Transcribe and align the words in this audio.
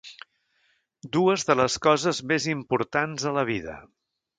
Dues 1.19 1.45
de 1.51 1.57
les 1.61 1.77
coses 1.89 2.25
més 2.33 2.51
importants 2.59 3.31
a 3.33 3.39
la 3.41 3.49
vida. 3.57 3.83